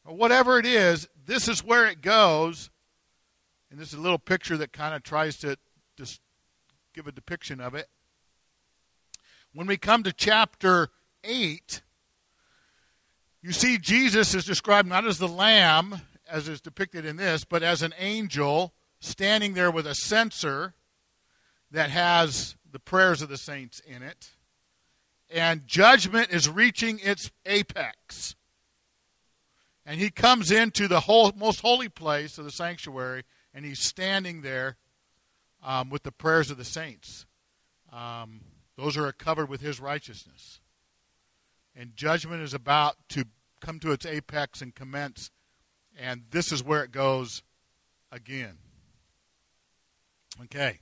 [0.04, 2.70] Or whatever it is, this is where it goes.
[3.70, 5.56] And this is a little picture that kind of tries to
[5.96, 6.20] just
[6.94, 7.88] give a depiction of it.
[9.52, 10.90] When we come to chapter
[11.24, 11.82] 8,
[13.42, 17.62] you see Jesus is described not as the lamb, as is depicted in this, but
[17.62, 20.74] as an angel standing there with a censer
[21.70, 24.30] that has the prayers of the saints in it.
[25.30, 28.36] And judgment is reaching its apex.
[29.84, 33.22] And he comes into the whole, most holy place of the sanctuary,
[33.54, 34.76] and he's standing there
[35.62, 37.26] um, with the prayers of the saints.
[37.92, 38.40] Um,
[38.76, 40.60] those are covered with his righteousness.
[41.74, 43.24] And judgment is about to
[43.60, 45.30] come to its apex and commence.
[45.98, 47.42] And this is where it goes
[48.10, 48.58] again.
[50.44, 50.80] Okay.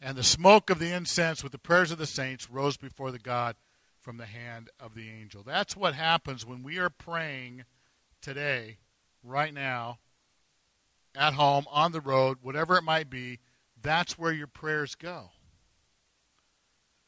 [0.00, 3.18] And the smoke of the incense with the prayers of the saints rose before the
[3.18, 3.56] God
[4.00, 5.42] from the hand of the angel.
[5.42, 7.64] That's what happens when we are praying
[8.20, 8.78] today,
[9.24, 9.98] right now,
[11.14, 13.40] at home, on the road, whatever it might be.
[13.80, 15.30] That's where your prayers go.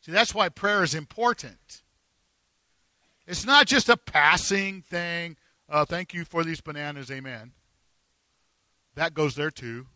[0.01, 1.83] See, that's why prayer is important.
[3.27, 5.37] It's not just a passing thing.
[5.69, 7.53] Uh, thank you for these bananas, amen.
[8.95, 9.87] That goes there too.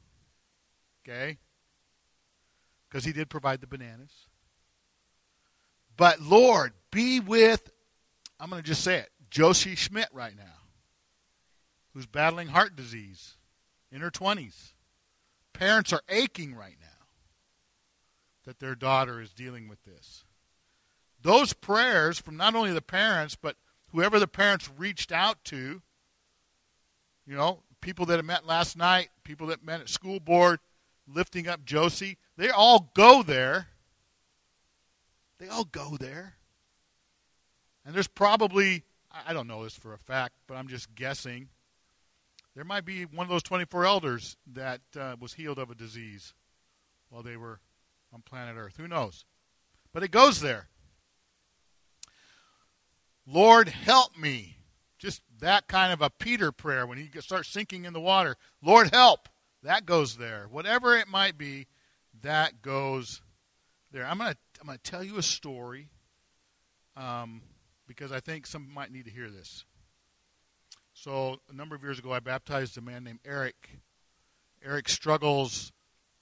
[1.03, 1.39] Okay?
[2.93, 4.13] Because he did provide the bananas.
[5.97, 7.73] But Lord, be with,
[8.39, 10.61] I'm going to just say it, Josie Schmidt right now,
[11.95, 13.37] who's battling heart disease
[13.91, 14.73] in her 20s.
[15.55, 17.07] Parents are aching right now
[18.45, 20.25] that their daughter is dealing with this.
[21.23, 23.57] Those prayers from not only the parents, but
[23.93, 25.81] whoever the parents reached out to,
[27.27, 30.61] you know, people that met last night, people that met at school board,
[31.07, 33.69] lifting up Josie, they all go there.
[35.39, 36.35] They all go there.
[37.87, 38.83] And there's probably,
[39.13, 41.51] I don't know this for a fact, but I'm just guessing.
[42.57, 46.35] There might be one of those 24 elders that uh, was healed of a disease
[47.11, 47.61] while they were
[48.13, 48.75] on planet Earth.
[48.77, 49.25] Who knows?
[49.93, 50.67] But it goes there.
[53.25, 54.57] Lord, help me.
[54.99, 58.37] Just that kind of a Peter prayer when he starts sinking in the water.
[58.61, 59.29] Lord, help.
[59.63, 60.49] That goes there.
[60.51, 61.69] Whatever it might be,
[62.23, 63.23] that goes
[63.91, 64.07] there.
[64.07, 65.89] I'm to I'm to tell you a story
[66.97, 67.43] um,
[67.87, 69.65] because I think some might need to hear this.
[70.95, 73.81] So, a number of years ago, I baptized a man named Eric.
[74.65, 75.73] Eric struggles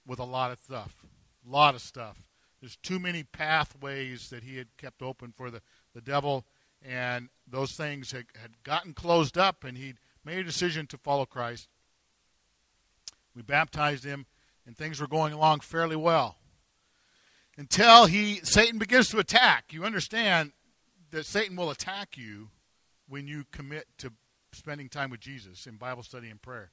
[0.07, 1.05] with a lot of stuff.
[1.45, 2.17] A lot of stuff.
[2.59, 5.61] There's too many pathways that he had kept open for the,
[5.93, 6.45] the devil
[6.83, 11.25] and those things had, had gotten closed up, and he'd made a decision to follow
[11.25, 11.67] Christ.
[13.35, 14.25] We baptized him,
[14.71, 16.37] and things were going along fairly well
[17.57, 19.73] until he Satan begins to attack.
[19.73, 20.53] You understand
[21.11, 22.51] that Satan will attack you
[23.09, 24.13] when you commit to
[24.53, 26.71] spending time with Jesus in Bible study and prayer.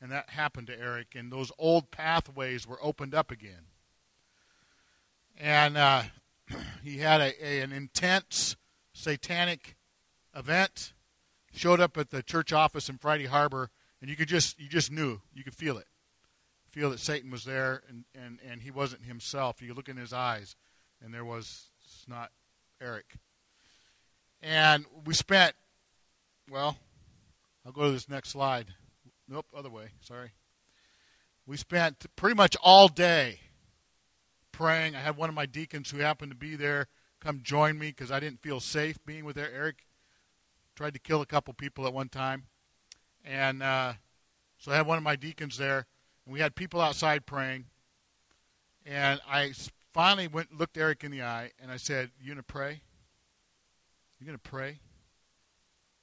[0.00, 3.66] And that happened to Eric, and those old pathways were opened up again.
[5.36, 6.02] And uh,
[6.84, 8.54] he had a, a, an intense
[8.92, 9.74] satanic
[10.32, 10.92] event.
[11.52, 13.70] Showed up at the church office in Friday Harbor,
[14.00, 15.86] and you could just you just knew you could feel it,
[16.72, 19.62] feel that Satan was there, and and and he wasn't himself.
[19.62, 20.56] You look in his eyes,
[21.02, 21.68] and there was
[22.08, 22.30] not
[22.80, 23.14] Eric.
[24.42, 25.54] And we spent,
[26.50, 26.76] well,
[27.64, 28.66] I'll go to this next slide.
[29.28, 29.90] nope, other way.
[30.00, 30.32] Sorry.
[31.46, 33.40] We spent pretty much all day
[34.50, 34.96] praying.
[34.96, 36.88] I had one of my deacons who happened to be there
[37.20, 39.50] come join me because I didn't feel safe being with there.
[39.52, 39.86] Eric
[40.74, 42.44] tried to kill a couple people at one time,
[43.24, 43.94] and uh,
[44.58, 45.86] so I had one of my deacons there,
[46.24, 47.66] and we had people outside praying.
[48.84, 49.52] And I
[49.92, 52.82] finally went looked Eric in the eye, and I said, "You gonna pray?
[54.18, 54.80] You gonna pray?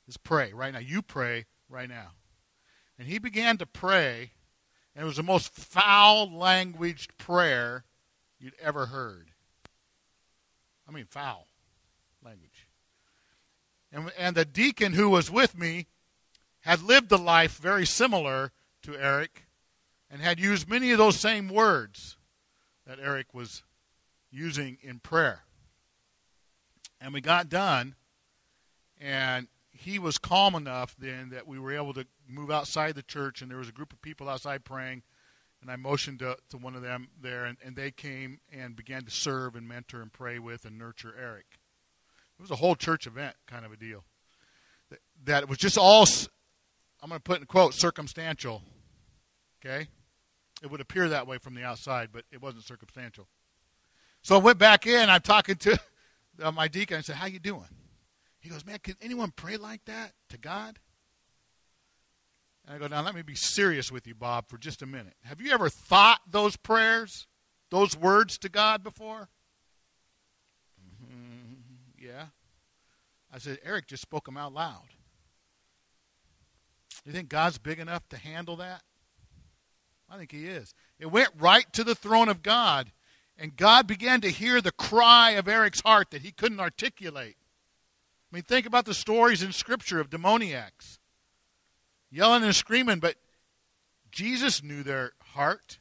[0.05, 0.79] Just pray right now.
[0.79, 2.13] You pray right now."
[2.97, 4.33] And he began to pray,
[4.93, 7.85] and it was the most foul languaged prayer
[8.39, 9.31] you'd ever heard.
[10.87, 11.47] I mean, foul
[12.23, 12.67] language.
[13.91, 15.87] And, and the deacon who was with me
[16.61, 18.51] had lived a life very similar
[18.83, 19.45] to Eric
[20.09, 22.17] and had used many of those same words
[22.85, 23.63] that Eric was
[24.31, 25.43] using in prayer.
[27.01, 27.95] And we got done,
[28.99, 33.41] and he was calm enough then that we were able to move outside the church,
[33.41, 35.03] and there was a group of people outside praying.
[35.61, 39.03] And I motioned to, to one of them there, and, and they came and began
[39.03, 41.45] to serve and mentor and pray with and nurture Eric.
[42.37, 44.05] It was a whole church event kind of a deal.
[44.89, 46.05] That, that was just all,
[47.01, 48.63] I'm going to put in quotes, circumstantial.
[49.59, 49.87] Okay?
[50.61, 53.27] It would appear that way from the outside, but it wasn't circumstantial.
[54.21, 55.09] So I went back in.
[55.09, 55.79] I'm talking to
[56.41, 56.97] uh, my deacon.
[56.97, 57.69] I said, "How you doing?"
[58.39, 60.79] He goes, "Man, can anyone pray like that to God?"
[62.65, 65.15] And I go, "Now let me be serious with you, Bob, for just a minute.
[65.23, 67.27] Have you ever thought those prayers,
[67.69, 69.29] those words to God before?"
[71.01, 71.61] "Mhm,
[71.97, 72.27] yeah.
[73.31, 74.89] I said, "Eric just spoke them out loud.
[77.05, 78.83] You think God's big enough to handle that?"
[80.09, 80.73] I think he is.
[80.99, 82.91] It went right to the throne of God,
[83.37, 87.37] and God began to hear the cry of Eric's heart that he couldn't articulate.
[88.31, 90.99] I mean, think about the stories in Scripture of demoniacs
[92.11, 93.15] yelling and screaming, but
[94.11, 95.79] Jesus knew their heart.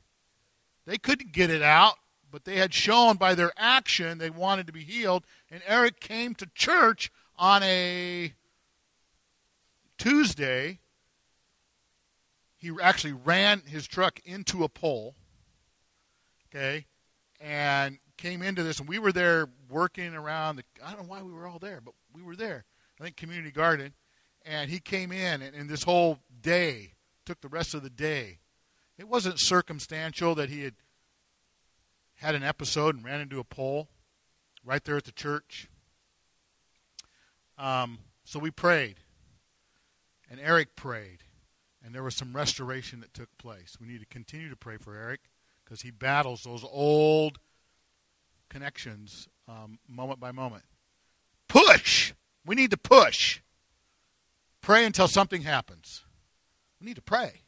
[0.86, 1.94] They couldn't get it out,
[2.30, 5.24] but they had shown by their action they wanted to be healed.
[5.50, 8.34] And Eric came to church on a
[9.96, 10.80] Tuesday
[12.58, 15.14] he actually ran his truck into a pole
[16.48, 16.86] okay
[17.40, 18.80] and came into this.
[18.80, 21.80] And we were there working around the i don't know why we were all there
[21.80, 22.64] but we were there.
[23.00, 23.94] I think community garden.
[24.44, 26.94] And he came in and, and this whole day
[27.24, 28.40] took the rest of the day.
[28.96, 30.74] It wasn't circumstantial that he had
[32.16, 33.88] had an episode and ran into a pole
[34.64, 35.68] right there at the church.
[37.56, 38.96] Um, so we prayed.
[40.30, 41.22] And eric prayed
[41.84, 43.76] and there was some restoration that took place.
[43.80, 45.20] We need to continue to pray for Eric
[45.64, 47.38] because he battles those old
[48.48, 50.64] connections um, moment by moment.
[51.48, 52.12] Push!
[52.44, 53.40] We need to push.
[54.60, 56.04] Pray until something happens.
[56.80, 57.42] We need to pray.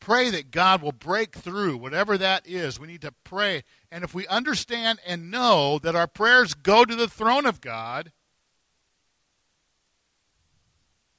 [0.00, 2.80] Pray that God will break through whatever that is.
[2.80, 3.64] We need to pray.
[3.92, 8.12] And if we understand and know that our prayers go to the throne of God,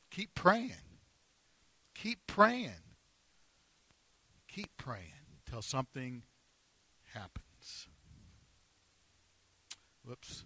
[0.09, 0.80] keep praying.
[2.01, 2.71] Keep praying.
[4.47, 5.13] Keep praying
[5.47, 6.23] till something
[7.13, 7.87] happens.
[10.03, 10.43] Whoops.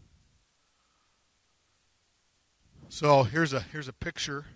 [2.90, 4.48] So here's a here's a picture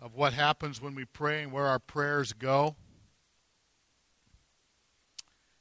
[0.00, 2.74] of what happens when we pray and where our prayers go.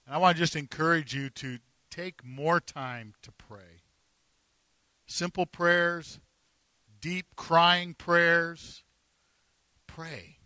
[0.07, 1.59] And I want to just encourage you to
[1.91, 3.83] take more time to pray.
[5.05, 6.19] Simple prayers,
[6.99, 8.83] deep crying prayers
[9.99, 10.37] pray.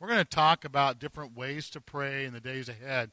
[0.00, 3.10] We're going to talk about different ways to pray in the days ahead.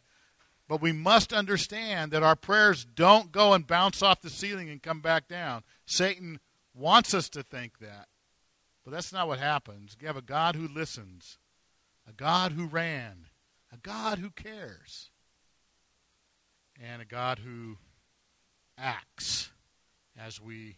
[0.70, 4.82] But we must understand that our prayers don't go and bounce off the ceiling and
[4.82, 5.64] come back down.
[5.86, 6.40] Satan
[6.74, 8.08] wants us to think that.
[8.86, 9.98] But that's not what happens.
[10.00, 11.38] You have a God who listens,
[12.08, 13.26] a God who ran,
[13.74, 15.10] a God who cares,
[16.82, 17.78] and a God who
[18.78, 19.52] acts
[20.18, 20.78] as we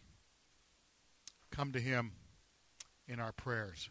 [1.52, 2.12] come to Him
[3.06, 3.88] in our prayers.